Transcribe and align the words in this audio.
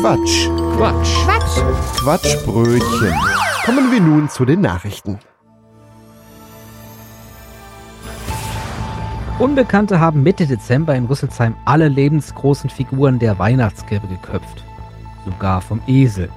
Quatsch. 0.00 0.48
Quatsch. 0.76 1.24
Quatsch. 1.24 1.96
Quatschbrötchen. 2.00 3.14
Kommen 3.64 3.90
wir 3.90 4.00
nun 4.00 4.28
zu 4.28 4.44
den 4.44 4.60
Nachrichten. 4.60 5.18
Unbekannte 9.38 9.98
haben 9.98 10.22
Mitte 10.22 10.46
Dezember 10.46 10.94
in 10.94 11.06
Rüsselsheim 11.06 11.54
alle 11.64 11.88
lebensgroßen 11.88 12.68
Figuren 12.68 13.18
der 13.18 13.38
Weihnachtskrippe 13.38 14.06
geköpft. 14.06 14.64
Sogar 15.24 15.62
vom 15.62 15.80
Esel. 15.86 16.28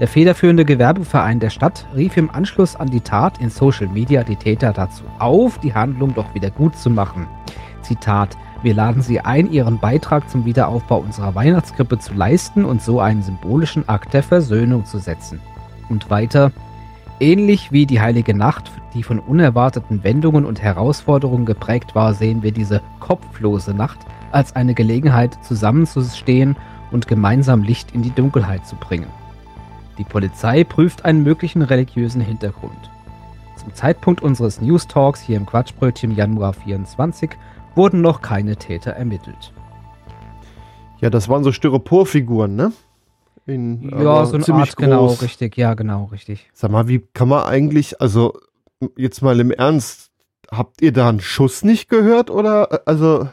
Der 0.00 0.08
federführende 0.08 0.64
Gewerbeverein 0.64 1.38
der 1.38 1.50
Stadt 1.50 1.86
rief 1.94 2.16
im 2.16 2.28
Anschluss 2.28 2.74
an 2.74 2.90
die 2.90 3.00
Tat 3.00 3.38
in 3.38 3.50
Social 3.50 3.86
Media 3.86 4.24
die 4.24 4.36
Täter 4.36 4.72
dazu 4.72 5.04
auf, 5.20 5.58
die 5.58 5.74
Handlung 5.74 6.12
doch 6.12 6.34
wieder 6.34 6.50
gut 6.50 6.76
zu 6.76 6.90
machen. 6.90 7.28
Zitat: 7.82 8.36
Wir 8.64 8.72
laden 8.72 9.02
Sie 9.02 9.20
ein, 9.20 9.52
Ihren 9.52 9.78
Beitrag 9.78 10.30
zum 10.30 10.46
Wiederaufbau 10.46 10.96
unserer 10.96 11.34
Weihnachtskrippe 11.34 11.98
zu 11.98 12.14
leisten 12.14 12.64
und 12.64 12.80
so 12.80 12.98
einen 12.98 13.22
symbolischen 13.22 13.86
Akt 13.90 14.14
der 14.14 14.22
Versöhnung 14.22 14.86
zu 14.86 14.96
setzen. 14.96 15.38
Und 15.90 16.08
weiter: 16.08 16.50
Ähnlich 17.20 17.72
wie 17.72 17.84
die 17.84 18.00
Heilige 18.00 18.32
Nacht, 18.32 18.72
die 18.94 19.02
von 19.02 19.18
unerwarteten 19.18 20.02
Wendungen 20.02 20.46
und 20.46 20.62
Herausforderungen 20.62 21.44
geprägt 21.44 21.94
war, 21.94 22.14
sehen 22.14 22.42
wir 22.42 22.52
diese 22.52 22.80
kopflose 23.00 23.74
Nacht 23.74 23.98
als 24.32 24.56
eine 24.56 24.72
Gelegenheit, 24.72 25.36
zusammenzustehen 25.44 26.56
und 26.90 27.06
gemeinsam 27.06 27.64
Licht 27.64 27.94
in 27.94 28.00
die 28.00 28.14
Dunkelheit 28.14 28.66
zu 28.66 28.76
bringen. 28.76 29.08
Die 29.98 30.04
Polizei 30.04 30.64
prüft 30.64 31.04
einen 31.04 31.22
möglichen 31.22 31.60
religiösen 31.60 32.22
Hintergrund. 32.22 32.90
Zum 33.56 33.74
Zeitpunkt 33.74 34.22
unseres 34.22 34.62
News 34.62 34.88
Talks 34.88 35.20
hier 35.20 35.36
im 35.36 35.44
Quatschbrötchen 35.44 36.16
Januar 36.16 36.54
24 36.54 37.30
wurden 37.74 38.00
noch 38.00 38.22
keine 38.22 38.56
Täter 38.56 38.92
ermittelt. 38.92 39.52
Ja, 41.00 41.10
das 41.10 41.28
waren 41.28 41.44
so 41.44 41.52
Styroporfiguren, 41.52 42.54
ne? 42.54 42.72
In, 43.46 43.90
ja, 43.90 44.24
so 44.24 44.36
eine 44.36 44.44
ziemlich 44.44 44.70
Art, 44.70 44.76
genau, 44.76 45.06
groß. 45.06 45.22
richtig, 45.22 45.56
ja, 45.56 45.74
genau, 45.74 46.04
richtig. 46.06 46.50
Sag 46.54 46.70
mal, 46.70 46.88
wie 46.88 47.00
kann 47.12 47.28
man 47.28 47.44
eigentlich, 47.44 48.00
also 48.00 48.38
jetzt 48.96 49.20
mal 49.20 49.38
im 49.38 49.50
Ernst, 49.50 50.10
habt 50.50 50.80
ihr 50.80 50.92
da 50.92 51.08
einen 51.08 51.20
Schuss 51.20 51.62
nicht 51.62 51.90
gehört 51.90 52.30
oder 52.30 52.72
äh, 52.72 52.78
also 52.86 53.28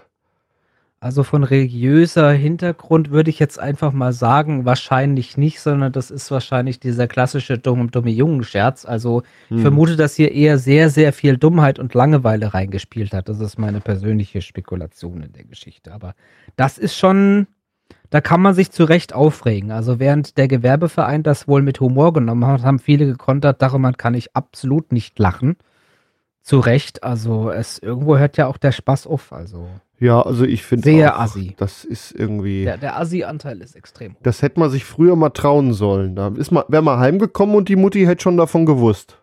Also 1.04 1.24
von 1.24 1.44
religiöser 1.44 2.30
Hintergrund 2.32 3.10
würde 3.10 3.32
ich 3.32 3.40
jetzt 3.40 3.60
einfach 3.60 3.92
mal 3.92 4.14
sagen, 4.14 4.66
wahrscheinlich 4.66 5.36
nicht, 5.36 5.60
sondern 5.60 5.92
das 5.92 6.12
ist 6.12 6.30
wahrscheinlich 6.30 6.80
dieser 6.80 7.08
klassische 7.08 7.58
dumme, 7.58 7.88
dumme 7.88 8.12
Jungen-Scherz. 8.12 8.86
Also 8.86 9.24
ich 9.46 9.56
Hm. 9.56 9.62
vermute, 9.64 9.96
dass 9.96 10.14
hier 10.14 10.32
eher 10.32 10.60
sehr, 10.60 10.92
sehr 10.92 11.12
viel 11.12 11.38
Dummheit 11.38 11.80
und 11.80 11.96
Langeweile 11.96 12.54
reingespielt 12.54 13.14
hat. 13.14 13.30
Das 13.30 13.40
ist 13.40 13.58
meine 13.58 13.82
persönliche 13.82 14.44
Spekulation 14.44 15.24
in 15.24 15.34
der 15.34 15.46
Geschichte. 15.46 15.92
Aber 15.92 16.14
das 16.56 16.78
ist 16.78 16.96
schon, 16.96 17.48
da 18.12 18.22
kann 18.22 18.40
man 18.42 18.54
sich 18.54 18.70
zu 18.70 18.84
Recht 18.84 19.12
aufregen. 19.16 19.72
Also 19.72 20.00
während 20.00 20.38
der 20.38 20.48
Gewerbeverein 20.48 21.24
das 21.24 21.48
wohl 21.48 21.64
mit 21.64 21.80
Humor 21.80 22.14
genommen 22.14 22.46
hat, 22.46 22.62
haben 22.62 22.78
viele 22.78 23.08
gekontert, 23.08 23.60
darüber 23.64 23.92
kann 23.94 24.14
ich 24.14 24.36
absolut 24.36 24.92
nicht 24.92 25.18
lachen. 25.18 25.56
Zu 26.44 26.60
Recht, 26.60 27.04
also 27.04 27.52
es 27.52 27.78
irgendwo 27.80 28.18
hört 28.18 28.38
ja 28.38 28.48
auch 28.48 28.58
der 28.58 28.72
Spaß 28.72 29.08
auf. 29.08 29.32
Also 29.32 29.68
ja, 30.00 30.20
also 30.20 30.46
ich 30.46 30.64
finde 30.64 30.86
Sehr 30.86 31.20
assi. 31.20 31.54
Das 31.58 31.86
ist 31.86 32.12
irgendwie 32.12 32.64
der, 32.64 32.78
der 32.78 33.00
Assi-Anteil 33.00 33.62
ist 33.62 33.76
extrem 33.76 34.14
hoch. 34.14 34.20
das 34.24 34.42
hätte 34.42 34.60
man 34.60 34.72
sich 34.72 34.84
früher 34.84 35.16
mal 35.16 35.30
trauen 35.30 35.74
sollen. 35.74 36.16
Da 36.16 36.30
ist 36.36 36.52
man 36.52 36.64
wäre 36.68 36.82
mal 36.82 36.98
heimgekommen 36.98 37.56
und 37.56 37.70
die 37.70 37.76
Mutti 37.76 38.06
hätte 38.06 38.24
schon 38.24 38.38
davon 38.38 38.66
gewusst. 38.66 39.20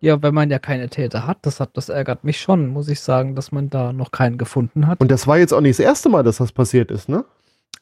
Ja, 0.00 0.20
wenn 0.22 0.34
man 0.34 0.50
ja 0.50 0.58
keine 0.58 0.88
Täter 0.88 1.26
hat, 1.26 1.38
das 1.42 1.60
hat, 1.60 1.76
das 1.76 1.88
ärgert 1.88 2.24
mich 2.24 2.40
schon, 2.40 2.68
muss 2.68 2.88
ich 2.88 3.00
sagen, 3.00 3.36
dass 3.36 3.52
man 3.52 3.70
da 3.70 3.92
noch 3.92 4.10
keinen 4.10 4.36
gefunden 4.38 4.86
hat. 4.88 5.00
Und 5.00 5.10
das 5.10 5.26
war 5.28 5.38
jetzt 5.38 5.52
auch 5.52 5.60
nicht 5.60 5.78
das 5.78 5.84
erste 5.84 6.08
Mal, 6.08 6.24
dass 6.24 6.38
das 6.38 6.50
passiert 6.52 6.90
ist, 6.90 7.08
ne? 7.08 7.24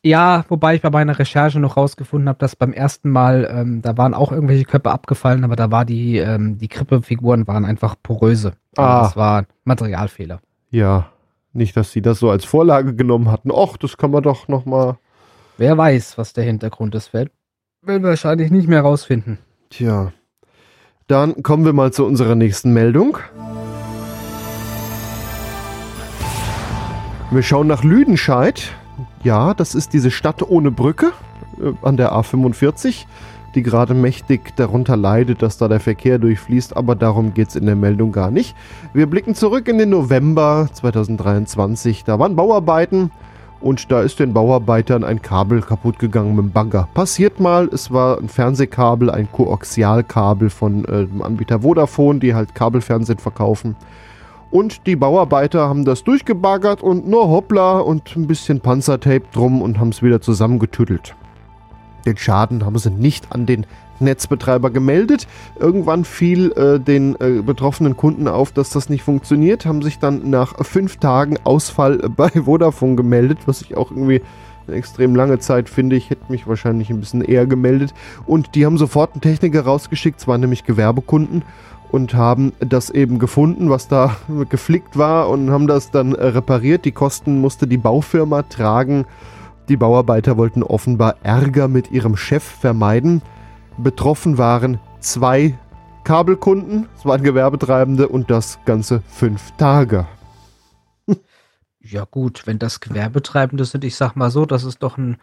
Ja, 0.03 0.45
wobei 0.49 0.77
ich 0.77 0.83
bei 0.83 0.91
meiner 0.91 1.19
Recherche 1.19 1.61
noch 1.61 1.77
rausgefunden 1.77 2.29
habe, 2.29 2.39
dass 2.39 2.57
beim 2.57 2.73
ersten 2.73 3.11
Mal, 3.11 3.49
ähm, 3.53 3.83
da 3.83 3.97
waren 3.99 4.15
auch 4.15 4.33
irgendwelche 4.33 4.65
Köpfe 4.65 4.91
abgefallen, 4.91 5.45
aber 5.45 5.57
da 5.57 5.71
war 5.71 5.85
die, 5.85 6.17
ähm, 6.19 6.57
die 6.59 6.69
Krippefiguren 6.69 7.47
waren 7.47 7.65
einfach 7.65 7.97
poröse. 8.03 8.55
Also 8.77 8.91
Ah. 8.91 9.03
Das 9.03 9.17
war 9.17 9.45
Materialfehler. 9.65 10.41
Ja, 10.71 11.09
nicht, 11.53 11.77
dass 11.77 11.93
sie 11.93 12.01
das 12.01 12.19
so 12.19 12.31
als 12.31 12.45
Vorlage 12.45 12.95
genommen 12.95 13.31
hatten. 13.31 13.51
Och, 13.51 13.77
das 13.77 13.97
kann 13.97 14.11
man 14.11 14.23
doch 14.23 14.49
noch 14.49 14.65
mal. 14.65 14.99
Wer 15.59 15.77
weiß, 15.77 16.17
was 16.17 16.33
der 16.33 16.45
Hintergrund 16.45 16.95
ist, 16.95 17.13
werden 17.13 17.31
wir 17.83 18.03
wahrscheinlich 18.03 18.51
nicht 18.51 18.69
mehr 18.69 18.81
rausfinden. 18.83 19.39
Tja. 19.69 20.13
Dann 21.09 21.43
kommen 21.43 21.65
wir 21.65 21.73
mal 21.73 21.93
zu 21.93 22.07
unserer 22.07 22.37
nächsten 22.37 22.73
Meldung. 22.73 23.19
Wir 27.33 27.43
schauen 27.43 27.67
nach 27.67 27.85
Lüdenscheid. 27.85 28.73
Ja, 29.23 29.53
das 29.53 29.75
ist 29.75 29.93
diese 29.93 30.11
Stadt 30.11 30.43
ohne 30.49 30.71
Brücke 30.71 31.13
äh, 31.61 31.73
an 31.83 31.99
der 31.99 32.13
A45, 32.13 33.05
die 33.55 33.63
gerade 33.63 33.93
mächtig 33.93 34.57
darunter 34.57 34.97
leidet, 34.97 35.43
dass 35.43 35.59
da 35.59 35.69
der 35.69 35.81
Verkehr 35.81 36.19
durchfließt, 36.19 36.77
aber 36.77 36.95
darum 36.95 37.35
geht 37.35 37.49
es 37.49 37.57
in 37.57 37.67
der 37.67 37.77
Meldung 37.77 38.13
gar 38.13 38.31
nicht. 38.31 38.57
Wir 38.95 39.07
blicken 39.07 39.35
zurück 39.35 39.69
in 39.69 39.77
den 39.77 39.91
November 39.91 40.69
2023. 40.73 42.05
Da 42.05 42.19
waren 42.19 42.35
Bauarbeiten 42.35 43.11
und 43.61 43.93
da 43.93 44.01
ist 44.01 44.21
den 44.21 44.33
Bauarbeitern 44.33 45.05
ein 45.05 45.21
Kabel 45.21 45.61
kaputt 45.61 45.99
gegangen 45.99 46.35
mit 46.35 46.47
dem 46.47 46.53
Bagger. 46.53 46.89
Passiert 46.95 47.41
mal, 47.41 47.69
es 47.73 47.91
war 47.91 48.19
ein 48.19 48.29
Fernsehkabel, 48.31 49.11
ein 49.11 49.31
Koaxialkabel 49.31 50.49
von 50.49 50.87
äh, 50.87 51.05
dem 51.07 51.21
Anbieter 51.21 51.61
Vodafone, 51.61 52.21
die 52.21 52.35
halt 52.35 52.55
Kabelfernsehen 52.55 53.19
verkaufen. 53.19 53.77
Und 54.51 54.87
die 54.87 54.97
Bauarbeiter 54.97 55.69
haben 55.69 55.85
das 55.85 56.03
durchgebaggert 56.03 56.83
und 56.83 57.07
nur 57.07 57.29
hoppla 57.29 57.79
und 57.79 58.17
ein 58.17 58.27
bisschen 58.27 58.61
Panzertape 58.61 59.25
drum 59.33 59.63
und 59.63 59.79
haben 59.79 59.91
es 59.91 60.03
wieder 60.03 60.21
zusammengetüttelt. 60.21 61.15
Den 62.05 62.17
Schaden 62.17 62.65
haben 62.65 62.79
sie 62.79 62.91
nicht 62.91 63.31
an 63.31 63.47
den 63.47 63.67
Netzbetreiber 64.01 64.71
gemeldet. 64.71 65.29
Irgendwann 65.59 66.05
fiel 66.05 66.53
äh, 66.53 66.81
den 66.81 67.15
äh, 67.21 67.43
betroffenen 67.43 67.97
Kunden 67.97 68.27
auf, 68.29 68.51
dass 68.51 68.71
das 68.71 68.89
nicht 68.89 69.03
funktioniert, 69.03 69.67
haben 69.67 69.83
sich 69.83 69.99
dann 69.99 70.31
nach 70.31 70.65
fünf 70.65 70.97
Tagen 70.97 71.37
Ausfall 71.45 71.99
bei 72.17 72.31
Vodafone 72.31 72.97
gemeldet, 72.97 73.41
was 73.47 73.63
ich 73.63 73.77
auch 73.77 73.91
irgendwie 73.91 74.23
eine 74.67 74.77
extrem 74.77 75.15
lange 75.15 75.39
Zeit 75.39 75.69
finde. 75.69 75.97
Ich 75.97 76.11
hätte 76.11 76.31
mich 76.31 76.47
wahrscheinlich 76.47 76.91
ein 76.91 77.01
bisschen 77.01 77.23
eher 77.23 77.47
gemeldet. 77.47 77.93
Und 78.27 78.55
die 78.55 78.65
haben 78.65 78.79
sofort 78.79 79.13
einen 79.13 79.21
Techniker 79.21 79.63
rausgeschickt, 79.63 80.21
zwar 80.21 80.39
nämlich 80.39 80.65
Gewerbekunden, 80.65 81.43
und 81.93 82.15
haben 82.15 82.53
das 82.61 82.91
eben 82.91 83.19
gefunden, 83.19 83.71
was 83.71 83.89
da 83.89 84.17
geflickt 84.49 84.97
war 84.97 85.29
und 85.29 85.51
haben 85.51 85.67
das 85.67 85.91
dann 85.91 86.15
äh, 86.15 86.27
repariert. 86.27 86.85
Die 86.85 86.93
Kosten 86.93 87.41
musste 87.41 87.67
die 87.67 87.79
Baufirma 87.79 88.43
tragen. 88.43 89.07
Die 89.69 89.77
Bauarbeiter 89.77 90.37
wollten 90.37 90.63
offenbar 90.63 91.17
Ärger 91.23 91.69
mit 91.69 91.91
ihrem 91.93 92.17
Chef 92.17 92.43
vermeiden. 92.43 93.23
Betroffen 93.79 94.39
waren 94.39 94.81
zwei 95.01 95.57
Kabelkunden, 96.05 96.89
es 96.97 97.05
waren 97.05 97.23
Gewerbetreibende 97.23 98.09
und 98.09 98.31
das 98.31 98.59
ganze 98.65 99.03
fünf 99.07 99.53
Tage. 99.53 100.07
Ja 101.83 102.05
gut, 102.11 102.47
wenn 102.47 102.59
das 102.59 102.81
Gewerbetreibende 102.81 103.65
sind, 103.65 103.85
ich 103.85 103.97
sag 103.97 104.15
mal 104.15 104.31
so, 104.31 104.45
das 104.45 104.65
ist 104.65 104.83
doch 104.83 104.99
ein, 104.99 105.17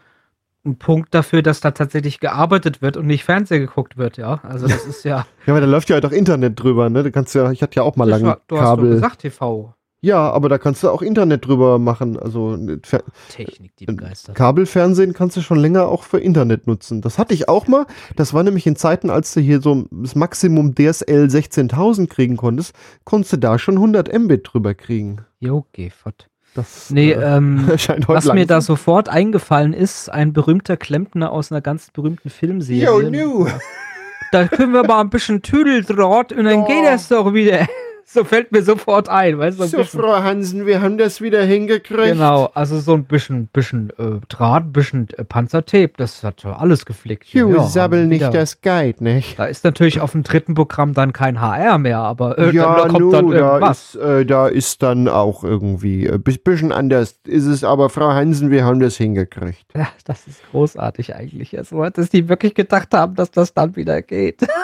ein 0.65 0.77
Punkt 0.77 1.13
dafür, 1.13 1.41
dass 1.41 1.61
da 1.61 1.71
tatsächlich 1.71 2.19
gearbeitet 2.19 2.81
wird 2.81 2.97
und 2.97 3.05
nicht 3.07 3.23
Fernsehen 3.23 3.61
geguckt 3.61 3.97
wird, 3.97 4.17
ja. 4.17 4.39
Also 4.43 4.67
das 4.67 4.85
ist 4.85 5.03
ja. 5.05 5.25
Ja, 5.45 5.53
aber 5.53 5.61
da 5.61 5.67
läuft 5.67 5.89
ja 5.89 5.93
halt 5.95 6.05
auch 6.05 6.11
Internet 6.11 6.61
drüber, 6.61 6.89
ne? 6.89 7.03
Du 7.03 7.11
kannst 7.11 7.33
ja, 7.35 7.51
ich 7.51 7.61
hatte 7.61 7.77
ja 7.77 7.83
auch 7.83 7.95
mal 7.95 8.07
lange 8.09 8.25
war- 8.25 8.41
du 8.47 8.57
hast 8.57 8.63
doch 8.63 8.75
Kabel. 8.77 8.89
gesagt 8.95 9.19
TV. 9.19 9.73
Ja, 9.99 10.29
aber 10.29 10.47
da 10.47 10.59
kannst 10.59 10.83
du 10.83 10.89
auch 10.91 11.01
Internet 11.01 11.47
drüber 11.47 11.79
machen. 11.79 12.19
Also 12.19 12.55
äh, 12.55 12.77
Fer 12.83 13.01
Technik, 13.29 13.75
die 13.77 13.85
begeistert. 13.87 14.35
Kabelfernsehen 14.35 15.13
kannst 15.13 15.35
du 15.37 15.41
schon 15.41 15.57
länger 15.57 15.87
auch 15.87 16.03
für 16.03 16.19
Internet 16.19 16.67
nutzen. 16.67 17.01
Das 17.01 17.17
hatte 17.17 17.33
ich 17.33 17.49
auch 17.49 17.67
mal. 17.67 17.87
Das 18.15 18.31
war 18.33 18.43
nämlich 18.43 18.67
in 18.67 18.75
Zeiten, 18.75 19.09
als 19.09 19.33
du 19.33 19.39
hier 19.39 19.59
so 19.59 19.85
das 19.89 20.13
Maximum 20.13 20.75
DSL 20.75 21.25
16.000 21.25 22.07
kriegen 22.07 22.37
konntest, 22.37 22.75
konntest 23.05 23.33
du 23.33 23.37
da 23.37 23.57
schon 23.57 23.75
100 23.75 24.13
Mbit 24.13 24.49
drüber 24.53 24.75
kriegen. 24.75 25.25
Jo, 25.39 25.65
geh 25.71 25.89
fort. 25.89 26.27
Das 26.57 26.89
Nee, 26.89 27.11
äh, 27.11 27.37
ähm, 27.37 27.71
scheint 27.77 28.07
heute 28.07 28.17
was 28.17 28.25
mir 28.33 28.45
da 28.45 28.55
langsam- 28.55 28.61
sofort 28.75 29.09
eingefallen 29.09 29.73
ist, 29.73 30.09
ein 30.11 30.33
berühmter 30.33 30.75
Klempner 30.75 31.31
aus 31.31 31.51
einer 31.51 31.61
ganz 31.61 31.89
berühmten 31.91 32.29
Filmserie. 32.29 32.83
Yo, 32.85 33.01
nu. 33.09 33.47
Da 34.31 34.45
können 34.47 34.73
wir 34.73 34.83
mal 34.85 34.99
ein 34.99 35.09
bisschen 35.09 35.41
Tüdeldraht 35.41 36.33
und 36.33 36.43
dann 36.45 36.61
Ja. 36.61 36.65
geht 36.67 36.83
das 36.85 37.07
doch 37.07 37.33
wieder. 37.33 37.65
So 38.09 38.23
fällt 38.23 38.53
mir 38.53 38.63
sofort 38.63 39.09
ein, 39.09 39.37
weißt 39.37 39.57
so 39.57 39.63
ein 39.63 39.69
So, 39.69 39.77
bisschen. 39.79 39.99
Frau 39.99 40.23
Hansen, 40.23 40.65
wir 40.65 40.81
haben 40.81 40.97
das 40.97 41.19
wieder 41.19 41.43
hingekriegt. 41.43 42.13
Genau, 42.13 42.49
also 42.53 42.79
so 42.79 42.93
ein 42.93 43.03
bisschen, 43.03 43.47
bisschen 43.47 43.89
äh, 43.99 44.21
Draht, 44.29 44.63
ein 44.63 44.71
bisschen 44.71 45.09
äh, 45.17 45.25
Panzertape, 45.25 45.91
das 45.97 46.23
hat 46.23 46.45
alles 46.45 46.85
geflickt. 46.85 47.25
Ju, 47.27 47.53
Ja, 47.53 47.63
sabbel 47.63 48.07
nicht 48.07 48.21
wieder- 48.21 48.31
das 48.31 48.61
Guide, 48.61 49.03
nicht? 49.03 49.37
Da 49.37 49.45
ist 49.47 49.65
natürlich 49.65 49.99
auf 49.99 50.13
dem 50.13 50.23
dritten 50.23 50.53
Programm 50.53 50.93
dann 50.93 51.11
kein 51.11 51.41
HR 51.41 51.79
mehr, 51.79 51.99
aber 51.99 52.37
äh, 52.37 52.51
ja, 52.55 52.75
da 52.77 52.87
kommt 52.87 52.99
nu, 53.01 53.11
dann 53.11 53.29
da 53.29 53.35
irgendwas. 53.55 53.95
ist, 53.95 54.01
äh, 54.01 54.25
da 54.25 54.47
ist 54.47 54.81
dann 54.81 55.09
auch 55.09 55.43
irgendwie 55.43 56.09
ein 56.09 56.23
bisschen 56.23 56.71
anders 56.71 57.19
ist 57.25 57.45
es, 57.45 57.65
aber 57.65 57.89
Frau 57.89 58.07
Hansen, 58.13 58.51
wir 58.51 58.63
haben 58.63 58.79
das 58.79 58.95
hingekriegt. 58.95 59.65
Ja, 59.75 59.89
das 60.05 60.25
ist 60.27 60.39
großartig 60.51 61.13
eigentlich. 61.13 61.57
Also, 61.57 61.83
dass 61.89 62.09
die 62.09 62.29
wirklich 62.29 62.55
gedacht 62.55 62.93
haben, 62.93 63.15
dass 63.15 63.31
das 63.31 63.53
dann 63.53 63.75
wieder 63.75 64.01
geht. 64.01 64.47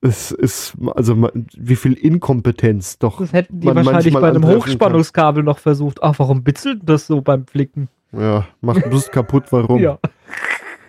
Es 0.00 0.30
ist, 0.30 0.74
also 0.94 1.28
wie 1.56 1.76
viel 1.76 1.94
Inkompetenz 1.94 2.98
doch. 2.98 3.18
Das 3.18 3.32
hätten 3.32 3.60
die 3.60 3.66
man 3.66 3.84
wahrscheinlich 3.84 4.14
bei 4.14 4.28
einem 4.28 4.46
Hochspannungskabel 4.46 5.42
noch 5.42 5.58
versucht. 5.58 6.02
Ach, 6.02 6.14
warum 6.18 6.44
bitzelt 6.44 6.82
das 6.84 7.06
so 7.06 7.20
beim 7.20 7.46
Flicken? 7.46 7.88
Ja, 8.12 8.46
macht 8.60 8.88
bloß 8.88 9.10
kaputt, 9.10 9.44
warum? 9.50 9.80
Ja. 9.80 9.98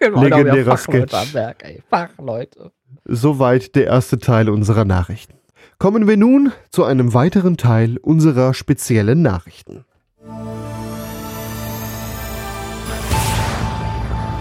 Genau, 0.01 0.23
Legendärer 0.23 0.77
Fachleute 0.77 1.17
Sketch. 1.17 1.33
Werk, 1.33 1.61
ey. 1.65 1.83
Fachleute. 1.89 2.71
Soweit 3.03 3.75
der 3.75 3.87
erste 3.87 4.17
Teil 4.17 4.49
unserer 4.49 4.85
Nachrichten. 4.85 5.33
Kommen 5.77 6.07
wir 6.07 6.15
nun 6.15 6.53
zu 6.71 6.85
einem 6.85 7.13
weiteren 7.13 7.57
Teil 7.57 7.97
unserer 7.97 8.53
speziellen 8.53 9.21
Nachrichten. 9.21 9.83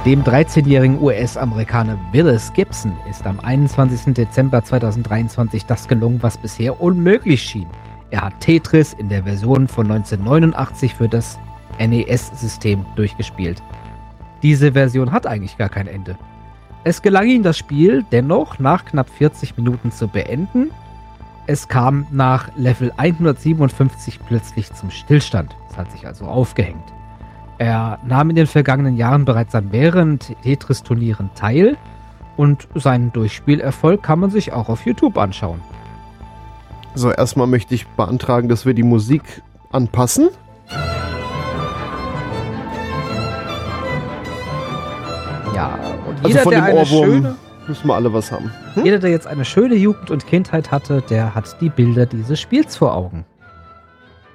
Dem 0.08 0.25
13-jährigen 0.25 1.02
US-Amerikaner 1.02 1.99
Willis 2.12 2.50
Gibson 2.55 2.96
ist 3.10 3.26
am 3.26 3.38
21. 3.40 4.14
Dezember 4.14 4.64
2023 4.64 5.66
das 5.66 5.87
gelungen, 5.87 6.22
was 6.22 6.38
bisher 6.38 6.81
unmöglich 6.81 7.43
schien. 7.43 7.66
Er 8.10 8.22
hat 8.22 8.40
Tetris 8.40 8.94
in 8.94 9.10
der 9.10 9.25
Version 9.25 9.69
von 9.69 9.90
1989 9.90 10.94
für 10.94 11.10
das 11.10 11.38
NES-System 11.78 12.87
durchgespielt. 12.96 13.62
Diese 14.43 14.72
Version 14.72 15.12
hat 15.12 15.26
eigentlich 15.26 15.58
gar 15.58 15.69
kein 15.69 15.87
Ende. 15.87 16.16
Es 16.84 17.02
gelang 17.02 17.28
ihm 17.28 17.43
das 17.43 17.58
Spiel 17.58 18.02
dennoch 18.11 18.58
nach 18.58 18.87
knapp 18.87 19.11
40 19.11 19.58
Minuten 19.58 19.93
zu 19.93 20.08
beenden. 20.08 20.70
Es 21.46 21.69
kam 21.69 22.06
nach 22.11 22.49
Level 22.56 22.94
157 22.96 24.20
plötzlich 24.26 24.72
zum 24.72 24.90
Stillstand. 24.90 25.54
Es 25.69 25.76
hat 25.76 25.93
sich 25.93 26.06
also 26.06 26.25
aufgehängt. 26.25 26.94
Er 27.58 27.99
nahm 28.06 28.31
in 28.31 28.37
den 28.37 28.46
vergangenen 28.46 28.96
Jahren 28.96 29.25
bereits 29.25 29.55
an 29.55 29.70
mehreren 29.70 30.20
Tetris-Turnieren 30.20 31.31
teil 31.34 31.76
und 32.37 32.69
seinen 32.76 33.12
Durchspielerfolg 33.12 34.00
kann 34.00 34.20
man 34.20 34.31
sich 34.31 34.52
auch 34.52 34.69
auf 34.69 34.87
YouTube 34.87 35.19
anschauen. 35.19 35.60
So, 36.94 37.10
erstmal 37.10 37.49
möchte 37.49 37.75
ich 37.75 37.87
beantragen, 37.88 38.49
dass 38.49 38.64
wir 38.64 38.75
die 38.75 38.84
Musik 38.84 39.22
anpassen. 39.72 40.28
Ja, 45.54 45.78
und 46.06 46.16
Also 46.19 46.28
jeder, 46.28 46.43
von 46.43 46.52
der 46.52 46.61
dem 46.61 46.64
eine 46.64 46.75
Ohrwurm 46.75 47.04
schöne, 47.11 47.37
müssen 47.66 47.88
wir 47.88 47.94
alle 47.96 48.12
was 48.12 48.31
haben. 48.31 48.52
Hm? 48.75 48.84
jeder, 48.84 48.99
der 49.00 49.11
jetzt 49.11 49.26
eine 49.26 49.44
schöne 49.44 49.75
Jugend 49.75 50.12
und 50.12 50.26
Kindheit 50.28 50.70
hatte, 50.70 51.02
der 51.11 51.34
hat 51.34 51.61
die 51.61 51.70
Bilder 51.70 52.06
dieses 52.06 52.40
Spiels 52.40 52.76
vor 52.76 52.94
Augen. 52.94 53.25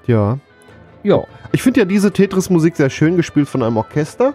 Ja. 0.07 0.39
Ja, 1.03 1.23
Ich 1.51 1.61
finde 1.61 1.81
ja 1.81 1.85
diese 1.85 2.11
Tetris-Musik 2.11 2.75
sehr 2.75 2.89
schön 2.89 3.17
gespielt 3.17 3.47
von 3.47 3.61
einem 3.61 3.77
Orchester. 3.77 4.33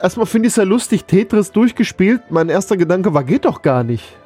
Erstmal 0.00 0.26
finde 0.26 0.46
ich 0.46 0.52
es 0.52 0.56
ja 0.56 0.62
lustig, 0.62 1.04
Tetris 1.04 1.50
durchgespielt. 1.50 2.30
Mein 2.30 2.48
erster 2.48 2.76
Gedanke 2.76 3.12
war, 3.12 3.24
geht 3.24 3.44
doch 3.44 3.62
gar 3.62 3.82
nicht. 3.82 4.16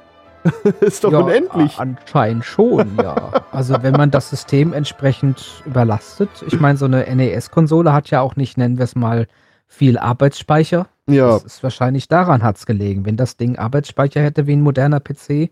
Ist 0.81 1.05
doch 1.05 1.13
ja, 1.13 1.21
unendlich. 1.21 1.79
Anscheinend 1.79 2.45
schon, 2.45 2.97
ja. 3.01 3.43
Also 3.53 3.77
wenn 3.83 3.93
man 3.93 4.11
das 4.11 4.29
System 4.29 4.73
entsprechend 4.73 5.63
überlastet. 5.65 6.29
Ich 6.47 6.61
meine, 6.61 6.77
so 6.77 6.85
eine 6.85 7.05
NES-Konsole 7.15 7.93
hat 7.93 8.11
ja 8.11 8.21
auch 8.21 8.37
nicht, 8.37 8.59
nennen 8.59 8.77
wir 8.77 8.85
es 8.85 8.95
mal, 8.95 9.27
viel 9.69 9.99
Arbeitsspeicher. 9.99 10.89
Ja, 11.09 11.29
Das 11.29 11.45
ist 11.45 11.63
wahrscheinlich 11.63 12.09
daran 12.09 12.43
hat's 12.43 12.67
gelegen. 12.67 13.07
Wenn 13.07 13.17
das 13.17 13.37
Ding 13.37 13.57
Arbeitsspeicher 13.57 14.21
hätte 14.21 14.47
wie 14.47 14.53
ein 14.53 14.61
moderner 14.63 15.01
PC, 15.01 15.51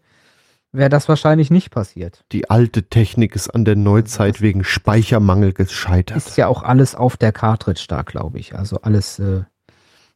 wäre 0.72 0.88
das 0.88 1.08
wahrscheinlich 1.08 1.50
nicht 1.50 1.70
passiert. 1.70 2.24
die 2.32 2.48
alte 2.50 2.84
Technik 2.84 3.34
ist 3.34 3.48
an 3.50 3.64
der 3.64 3.76
Neuzeit 3.76 4.40
wegen 4.40 4.64
Speichermangel 4.64 5.52
gescheitert. 5.52 6.16
Ist 6.16 6.36
ja 6.36 6.46
auch 6.46 6.62
alles 6.62 6.94
auf 6.94 7.16
der 7.16 7.32
Cartridge 7.32 7.84
da, 7.88 8.02
glaube 8.02 8.38
ich. 8.38 8.54
Also 8.54 8.80
alles, 8.82 9.18
äh, 9.18 9.42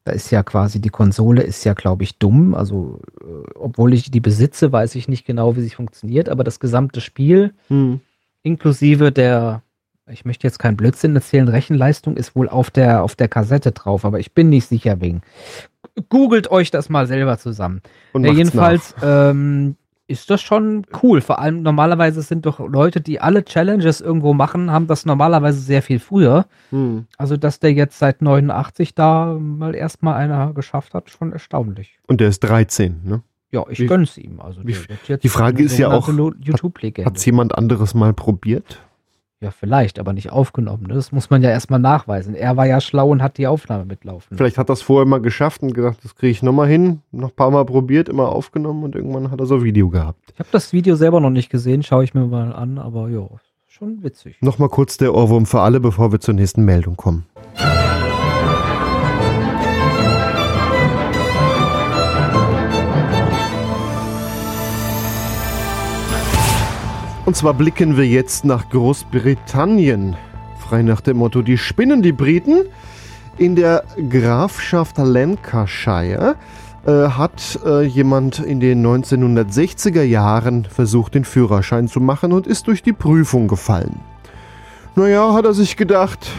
da 0.05 0.13
ist 0.13 0.31
ja 0.31 0.43
quasi 0.43 0.81
die 0.81 0.91
Konsole 0.91 1.43
ist 1.43 1.65
ja, 1.65 1.73
glaube 1.75 2.05
ich, 2.05 2.19
dumm. 2.19 2.55
Also, 2.55 3.01
äh, 3.21 3.51
obwohl 3.55 3.95
ich 3.95 4.11
die 4.11 4.21
besitze, 4.21 4.71
weiß 4.71 4.95
ich 4.95 5.09
nicht 5.09 5.27
genau, 5.27 5.57
wie 5.57 5.63
sie 5.63 5.71
funktioniert, 5.71 6.29
aber 6.29 6.45
das 6.45 6.61
gesamte 6.61 7.01
Spiel 7.01 7.55
Hm. 7.69 8.01
inklusive 8.43 9.11
der, 9.13 9.63
ich 10.09 10.25
möchte 10.25 10.47
jetzt 10.47 10.59
keinen 10.59 10.77
Blödsinn 10.77 11.17
erzählen, 11.17 11.49
Rechenleistung 11.49 12.17
ist 12.17 12.37
wohl 12.37 12.49
auf 12.49 12.71
der, 12.71 13.03
auf 13.03 13.17
der 13.17 13.29
Kassette 13.29 13.73
drauf, 13.73 14.05
aber 14.05 14.21
ich 14.21 14.33
bin 14.35 14.51
nicht 14.51 14.69
sicher 14.69 15.01
wegen. 15.01 15.23
Googelt 16.11 16.51
euch 16.51 16.71
das 16.71 16.89
mal 16.89 17.07
selber 17.07 17.39
zusammen. 17.39 17.81
Und 18.13 18.25
Ja, 18.25 18.29
macht's 18.33 18.39
jedenfalls 18.39 18.95
ähm, 19.03 19.77
ist 20.07 20.29
das 20.31 20.43
schon 20.43 20.85
cool. 21.03 21.21
Vor 21.21 21.39
allem 21.39 21.63
normalerweise 21.63 22.23
sind 22.23 22.45
doch 22.47 22.59
Leute, 22.61 23.01
die 23.01 23.21
alle 23.21 23.45
Challenges 23.45 24.01
irgendwo 24.01 24.35
machen, 24.35 24.71
haben 24.71 24.87
das 24.87 25.07
normalerweise 25.07 25.61
sehr 25.61 25.83
viel 25.83 25.99
früher. 25.99 26.47
Hm. 26.71 27.07
Also, 27.17 27.37
dass 27.37 27.59
der 27.61 27.73
jetzt 27.73 27.99
seit 27.99 28.21
89 28.21 28.95
da 28.95 29.37
mal 29.41 29.75
erstmal 29.75 30.15
einer 30.17 30.53
geschafft 30.53 30.95
hat, 30.95 31.11
schon 31.11 31.33
erstaunlich. 31.33 31.99
Und 32.07 32.21
der 32.21 32.29
ist 32.29 32.41
13, 32.41 33.01
ne? 33.05 33.23
Ja, 33.51 33.65
ich 33.69 33.79
Wie- 33.81 33.87
gönn's 33.87 34.19
ihm. 34.19 34.41
Also, 34.41 34.61
wie- 34.63 34.73
der 34.73 34.89
wird 34.89 35.09
jetzt 35.09 35.25
die 35.25 35.29
Frage 35.29 35.63
ist 35.63 35.79
ja 35.79 35.91
auch, 35.91 36.09
YouTube-Legende. 36.09 37.09
Hat's 37.09 37.25
jemand 37.25 37.57
anderes 37.57 37.95
mal 37.95 38.13
probiert? 38.13 38.81
Ja, 39.45 39.51
vielleicht, 39.51 39.99
aber 39.99 40.15
nicht 40.15 40.33
aufgenommen. 40.33 40.85
ne? 40.87 40.95
Das 40.95 41.13
muss 41.13 41.29
man 41.29 41.43
ja 41.43 41.51
erstmal 41.51 41.79
nachweisen. 41.79 42.35
Er 42.35 42.57
war 42.57 42.65
ja 42.67 42.81
schlau 42.81 43.11
und 43.11 43.23
hat 43.23 43.37
die 43.37 43.47
Aufnahme 43.47 43.85
mitlaufen. 43.85 44.39
Vielleicht 44.39 44.57
hat 44.57 44.71
er 44.71 44.73
es 44.73 44.81
vorher 44.81 45.05
mal 45.05 45.21
geschafft 45.21 45.63
und 45.63 45.75
gedacht, 45.75 45.99
das 46.03 46.15
kriege 46.15 46.31
ich 46.31 46.43
nochmal 46.43 46.67
hin. 46.67 47.03
Noch 47.13 47.29
ein 47.29 47.37
paar 47.37 47.51
Mal 47.51 47.67
probiert, 47.67 48.09
immer 48.09 48.31
aufgenommen 48.31 48.85
und 48.85 48.95
irgendwann 48.97 49.31
hat 49.31 49.41
er 49.41 49.45
so 49.45 49.57
ein 49.57 49.63
Video 49.63 49.91
gehabt. 49.91 50.19
Ich 50.33 50.39
habe 50.39 50.49
das 50.51 50.73
Video 50.73 50.97
selber 50.97 51.21
noch 51.21 51.29
nicht 51.29 51.51
gesehen, 51.51 51.83
schaue 51.83 52.05
ich 52.05 52.15
mir 52.15 52.25
mal 52.27 52.55
an, 52.55 52.79
aber 52.79 53.11
ja, 53.11 53.27
schon 53.69 54.03
witzig. 54.03 54.37
Nochmal 54.41 54.71
kurz 54.71 54.97
der 54.97 55.15
Ohrwurm 55.15 55.45
für 55.45 55.61
alle, 55.61 55.79
bevor 55.79 56.11
wir 56.11 56.21
zur 56.21 56.33
nächsten 56.33 56.65
Meldung 56.65 56.97
kommen. 56.97 57.27
Und 67.35 67.39
zwar 67.39 67.55
blicken 67.55 67.97
wir 67.97 68.07
jetzt 68.07 68.45
nach 68.45 68.69
Großbritannien. 68.69 70.15
Frei 70.61 70.83
nach 70.83 71.01
dem 71.01 71.17
Motto, 71.17 71.43
die 71.43 71.59
spinnen 71.59 72.01
die 72.01 72.13
Briten. 72.13 72.61
In 73.39 73.57
der 73.57 73.83
Grafschaft 74.09 74.99
Lancashire 74.99 76.37
äh, 76.87 76.93
hat 76.93 77.59
äh, 77.67 77.83
jemand 77.83 78.39
in 78.39 78.61
den 78.61 78.87
1960er 78.87 80.05
Jahren 80.05 80.65
versucht, 80.65 81.17
den 81.17 81.25
Führerschein 81.25 81.89
zu 81.89 81.99
machen 81.99 82.31
und 82.31 82.47
ist 82.47 82.69
durch 82.69 82.85
die 82.85 82.93
Prüfung 82.93 83.49
gefallen. 83.49 83.99
Naja, 84.95 85.33
hat 85.33 85.45
er 85.45 85.55
sich 85.55 85.77
gedacht, 85.77 86.31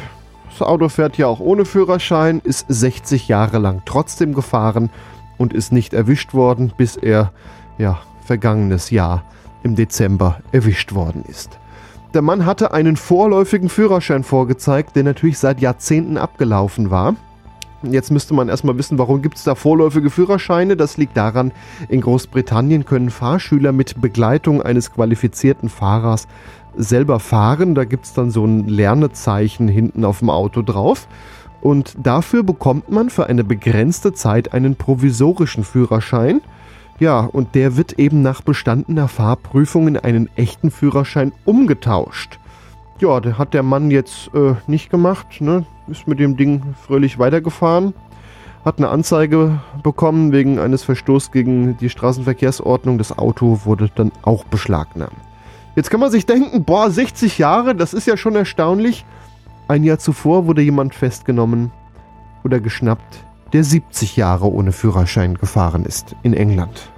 das 0.49 0.65
Auto 0.65 0.87
fährt 0.87 1.17
ja 1.17 1.27
auch 1.27 1.41
ohne 1.41 1.65
Führerschein, 1.65 2.39
ist 2.41 2.67
60 2.69 3.27
Jahre 3.27 3.57
lang 3.57 3.81
trotzdem 3.83 4.33
gefahren 4.33 4.89
und 5.37 5.51
ist 5.51 5.73
nicht 5.73 5.93
erwischt 5.93 6.33
worden, 6.33 6.71
bis 6.77 6.95
er, 6.95 7.33
ja, 7.77 7.99
vergangenes 8.23 8.91
Jahr 8.91 9.25
im 9.65 9.75
Dezember 9.75 10.37
erwischt 10.51 10.93
worden 10.93 11.25
ist. 11.27 11.59
Der 12.13 12.21
Mann 12.21 12.45
hatte 12.45 12.71
einen 12.71 12.95
vorläufigen 12.95 13.67
Führerschein 13.67 14.23
vorgezeigt, 14.23 14.95
der 14.95 15.03
natürlich 15.03 15.37
seit 15.37 15.59
Jahrzehnten 15.59 16.17
abgelaufen 16.17 16.91
war. 16.91 17.15
Jetzt 17.83 18.09
müsste 18.09 18.33
man 18.33 18.47
erstmal 18.47 18.77
wissen, 18.77 18.97
warum 18.97 19.21
gibt 19.21 19.35
es 19.35 19.43
da 19.43 19.53
vorläufige 19.55 20.09
Führerscheine? 20.09 20.77
Das 20.77 20.97
liegt 20.97 21.17
daran, 21.17 21.51
in 21.89 22.01
Großbritannien 22.01 22.85
können 22.85 23.09
Fahrschüler 23.09 23.71
mit 23.71 23.99
Begleitung 23.99 24.61
eines 24.61 24.93
qualifizierten 24.93 25.67
Fahrers 25.67 26.27
selber 26.77 27.19
fahren. 27.19 27.75
Da 27.75 27.83
gibt 27.83 28.05
es 28.05 28.13
dann 28.13 28.31
so 28.31 28.45
ein 28.45 28.67
Lernezeichen 28.67 29.67
hinten 29.67 30.05
auf 30.05 30.19
dem 30.19 30.29
Auto 30.29 30.61
drauf. 30.61 31.07
Und 31.61 31.95
dafür 32.01 32.43
bekommt 32.43 32.91
man 32.91 33.09
für 33.09 33.27
eine 33.27 33.43
begrenzte 33.43 34.13
Zeit 34.13 34.53
einen 34.53 34.75
provisorischen 34.75 35.63
Führerschein. 35.63 36.41
Ja, 36.99 37.19
und 37.19 37.55
der 37.55 37.75
wird 37.75 37.99
eben 37.99 38.21
nach 38.21 38.41
bestandener 38.41 39.07
Fahrprüfung 39.09 39.87
in 39.87 39.97
einen 39.97 40.29
echten 40.37 40.71
Führerschein 40.71 41.33
umgetauscht. 41.43 42.39
Ja, 42.99 43.19
der 43.19 43.37
hat 43.37 43.53
der 43.53 43.63
Mann 43.63 43.91
jetzt 43.91 44.33
äh, 44.33 44.53
nicht 44.67 44.89
gemacht, 44.89 45.41
ne? 45.41 45.65
Ist 45.87 46.07
mit 46.07 46.19
dem 46.19 46.37
Ding 46.37 46.73
fröhlich 46.87 47.19
weitergefahren. 47.19 47.93
Hat 48.63 48.77
eine 48.77 48.87
Anzeige 48.87 49.59
bekommen 49.83 50.31
wegen 50.31 50.57
eines 50.57 50.83
Verstoßes 50.83 51.31
gegen 51.31 51.77
die 51.77 51.89
Straßenverkehrsordnung. 51.89 52.97
Das 52.97 53.17
Auto 53.17 53.59
wurde 53.65 53.91
dann 53.93 54.13
auch 54.21 54.45
beschlagnahmt. 54.45 55.11
Jetzt 55.75 55.91
kann 55.91 55.99
man 55.99 56.09
sich 56.09 56.25
denken, 56.25 56.63
boah, 56.63 56.89
60 56.89 57.37
Jahre, 57.37 57.75
das 57.75 57.93
ist 57.93 58.07
ja 58.07 58.15
schon 58.15 58.35
erstaunlich. 58.35 59.05
Ein 59.67 59.83
Jahr 59.83 59.99
zuvor 59.99 60.47
wurde 60.47 60.61
jemand 60.61 60.95
festgenommen 60.95 61.71
oder 62.45 62.61
geschnappt, 62.61 63.25
der 63.55 63.63
70 63.63 64.17
Jahre 64.17 64.51
ohne 64.51 64.73
Führerschein 64.73 65.35
gefahren 65.35 65.85
ist 65.85 66.13
in 66.23 66.33
England. 66.33 66.89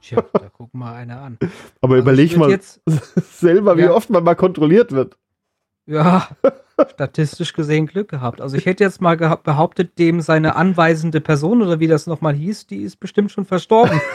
Tja, 0.00 0.24
da 0.32 0.48
guck 0.56 0.72
mal 0.72 0.94
einer 0.94 1.20
an. 1.20 1.38
Aber 1.82 1.96
Also 1.96 2.02
überleg 2.02 2.34
mal 2.38 2.48
Jetzt, 2.48 2.80
selber, 3.38 3.76
wie 3.76 3.82
Ja. 3.82 3.90
oft 3.92 4.08
man 4.08 4.24
mal 4.24 4.34
kontrolliert 4.36 4.92
wird. 4.92 5.18
ja, 5.84 6.28
statistisch 6.94 7.52
gesehen 7.52 7.86
Glück 7.88 8.08
gehabt. 8.08 8.40
Also 8.40 8.56
ich 8.56 8.64
hätte 8.64 8.84
jetzt 8.84 9.02
mal 9.02 9.18
behauptet, 9.18 9.98
dem 9.98 10.22
seine 10.22 10.56
anweisende 10.56 11.20
Person 11.20 11.60
oder 11.60 11.78
wie 11.78 11.88
das 11.88 12.06
nochmal 12.06 12.32
hieß, 12.32 12.66
die 12.68 12.80
ist 12.80 12.96
bestimmt 12.98 13.30
schon 13.30 13.44
verstorben. 13.44 14.00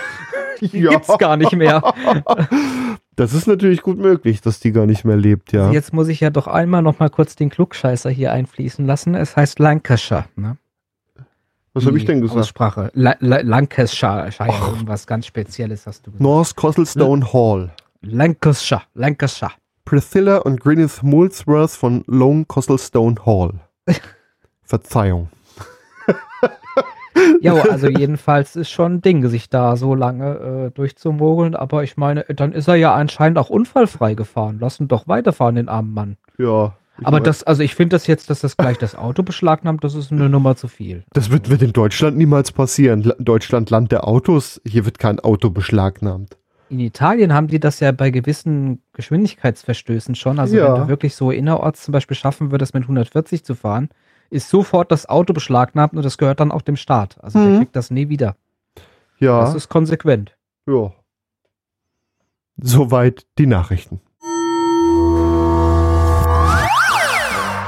Die 0.61 0.79
Ja. 0.79 0.91
gibt's 0.91 1.15
gar 1.19 1.37
nicht 1.37 1.53
mehr. 1.55 1.81
Das 3.15 3.33
ist 3.33 3.47
natürlich 3.47 3.81
gut 3.83 3.97
möglich, 3.99 4.41
dass 4.41 4.59
die 4.59 4.71
gar 4.71 4.85
nicht 4.87 5.05
mehr 5.05 5.17
lebt, 5.17 5.51
ja. 5.53 5.71
Jetzt 5.71 5.91
muss 5.93 6.07
ich 6.07 6.19
ja 6.21 6.29
doch 6.31 6.45
einmal 6.47 6.81
noch 6.83 6.97
mal 6.99 7.09
kurz 7.09 7.35
den 7.35 7.49
Klugscheißer 7.51 8.09
hier 8.11 8.31
einfließen 8.31 8.85
lassen. 8.85 9.13
Es 9.15 9.35
heißt 9.35 9.57
Lancashire. 9.59 10.25
Ne? 10.35 10.57
Was 11.73 11.85
habe 11.85 11.97
ich 11.97 12.05
denn 12.05 12.21
gesagt? 12.21 12.41
Aussprache. 12.41 12.91
La 12.93 13.15
La 13.19 13.41
Lancashire. 13.41 14.29
Irgendwas 14.39 15.07
ganz 15.07 15.25
Spezielles 15.25 15.87
hast 15.87 16.05
du 16.05 16.11
gesagt. 16.11 16.21
North 16.21 16.55
Costlestone 16.55 17.31
Hall. 17.31 17.71
Lancashire. 18.01 18.81
Lancashire. 18.93 19.51
Priscilla 19.85 20.37
und 20.37 20.59
Gwyneth 20.59 21.01
Molesworth 21.01 21.71
von 21.71 22.03
Lone 22.07 22.45
Costlestone 22.45 23.15
Hall. 23.25 23.53
Verzeihung. 24.63 25.29
Ja, 27.41 27.53
also 27.53 27.87
jedenfalls 27.89 28.55
ist 28.55 28.69
schon 28.69 28.95
ein 28.95 29.01
Ding, 29.01 29.27
sich 29.27 29.49
da 29.49 29.75
so 29.75 29.95
lange 29.95 30.67
äh, 30.67 30.71
durchzumogeln. 30.71 31.55
Aber 31.55 31.83
ich 31.83 31.97
meine, 31.97 32.23
dann 32.23 32.51
ist 32.51 32.67
er 32.67 32.75
ja 32.75 32.95
anscheinend 32.95 33.37
auch 33.37 33.49
unfallfrei 33.49 34.13
gefahren. 34.15 34.57
Lass 34.59 34.79
ihn 34.79 34.87
doch 34.87 35.07
weiterfahren, 35.07 35.55
den 35.55 35.69
armen 35.69 35.93
Mann. 35.93 36.17
Ja. 36.37 36.75
Ich 36.99 37.07
Aber 37.07 37.19
das, 37.19 37.43
also 37.43 37.63
ich 37.63 37.73
finde 37.75 37.95
das 37.95 38.05
jetzt, 38.07 38.29
dass 38.29 38.41
das 38.41 38.57
gleich 38.57 38.77
das 38.77 38.95
Auto 38.95 39.23
beschlagnahmt, 39.23 39.83
das 39.83 39.95
ist 39.95 40.11
eine 40.11 40.29
Nummer 40.29 40.55
zu 40.55 40.67
viel. 40.67 41.03
Das 41.13 41.31
wird, 41.31 41.49
wird 41.49 41.61
in 41.61 41.73
Deutschland 41.73 42.17
niemals 42.17 42.51
passieren. 42.51 43.01
La- 43.03 43.15
Deutschland, 43.17 43.69
Land 43.69 43.91
der 43.91 44.07
Autos. 44.07 44.61
Hier 44.65 44.85
wird 44.85 44.99
kein 44.99 45.19
Auto 45.19 45.49
beschlagnahmt. 45.49 46.37
In 46.69 46.79
Italien 46.79 47.33
haben 47.33 47.47
die 47.47 47.59
das 47.59 47.79
ja 47.79 47.91
bei 47.91 48.11
gewissen 48.11 48.81
Geschwindigkeitsverstößen 48.93 50.15
schon. 50.15 50.39
Also 50.39 50.55
Ja. 50.57 50.73
wenn 50.73 50.81
du 50.83 50.87
wirklich 50.89 51.15
so 51.15 51.31
innerorts 51.31 51.83
zum 51.83 51.91
Beispiel 51.91 52.15
schaffen 52.15 52.51
würdest, 52.51 52.73
mit 52.73 52.83
140 52.83 53.43
zu 53.43 53.55
fahren, 53.55 53.89
ist 54.29 54.49
sofort 54.49 54.91
das 54.91 55.09
Auto 55.09 55.33
beschlagnahmt 55.33 55.93
und 55.93 56.03
das 56.05 56.17
gehört 56.17 56.39
dann 56.39 56.51
auch 56.51 56.61
dem 56.61 56.77
Staat. 56.77 57.17
Also 57.21 57.39
der 57.39 57.49
Mhm. 57.49 57.57
kriegt 57.59 57.75
das 57.75 57.91
nie 57.91 58.07
wieder. 58.09 58.35
Ja. 59.19 59.41
Das 59.41 59.55
ist 59.55 59.69
konsequent. 59.69 60.35
ja. 60.67 60.91
Soweit 62.63 63.25
die 63.37 63.47
Nachrichten. 63.47 64.01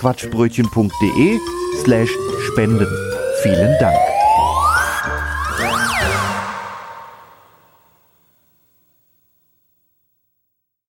quatschbrötchen.de 0.00 1.38
slash 1.84 2.10
spenden. 2.52 2.88
Vielen 3.42 3.76
Dank. 3.78 4.09